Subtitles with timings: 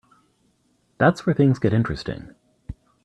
[0.97, 2.33] That's where things get interesting.